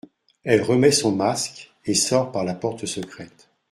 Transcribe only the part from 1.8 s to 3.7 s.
et sort par la porte secrète.